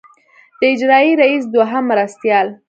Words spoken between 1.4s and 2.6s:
دوهم مرستیال.